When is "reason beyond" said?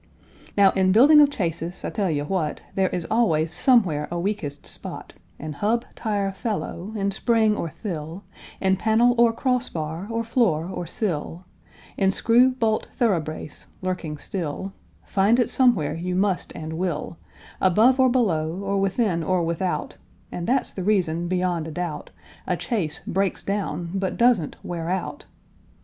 20.81-21.67